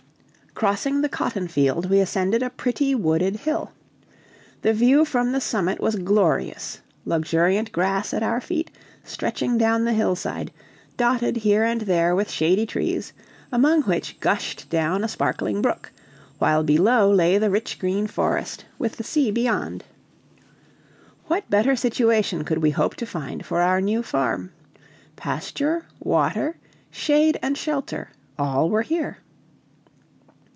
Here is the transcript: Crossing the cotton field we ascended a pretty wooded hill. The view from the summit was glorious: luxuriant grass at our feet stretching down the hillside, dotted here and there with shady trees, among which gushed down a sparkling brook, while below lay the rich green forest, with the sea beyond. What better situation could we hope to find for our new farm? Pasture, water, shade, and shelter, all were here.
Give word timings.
Crossing 0.53 1.01
the 1.01 1.09
cotton 1.09 1.47
field 1.47 1.89
we 1.89 1.99
ascended 2.01 2.43
a 2.43 2.49
pretty 2.51 2.93
wooded 2.93 3.37
hill. 3.37 3.71
The 4.63 4.73
view 4.73 5.05
from 5.05 5.31
the 5.31 5.39
summit 5.41 5.79
was 5.79 5.95
glorious: 5.95 6.81
luxuriant 7.05 7.71
grass 7.71 8.13
at 8.13 8.21
our 8.21 8.39
feet 8.41 8.69
stretching 9.03 9.57
down 9.57 9.85
the 9.85 9.93
hillside, 9.93 10.51
dotted 10.97 11.37
here 11.37 11.63
and 11.63 11.81
there 11.81 12.13
with 12.15 12.29
shady 12.29 12.65
trees, 12.67 13.11
among 13.51 13.83
which 13.83 14.19
gushed 14.19 14.69
down 14.69 15.03
a 15.05 15.07
sparkling 15.07 15.61
brook, 15.63 15.91
while 16.37 16.63
below 16.63 17.09
lay 17.11 17.37
the 17.39 17.49
rich 17.49 17.79
green 17.79 18.05
forest, 18.05 18.65
with 18.77 18.97
the 18.97 19.03
sea 19.05 19.31
beyond. 19.31 19.83
What 21.27 21.49
better 21.49 21.75
situation 21.77 22.43
could 22.43 22.59
we 22.59 22.69
hope 22.71 22.93
to 22.97 23.05
find 23.07 23.43
for 23.45 23.61
our 23.61 23.79
new 23.81 24.03
farm? 24.03 24.51
Pasture, 25.15 25.85
water, 26.01 26.57
shade, 26.91 27.39
and 27.41 27.57
shelter, 27.57 28.09
all 28.37 28.69
were 28.69 28.83
here. 28.83 29.17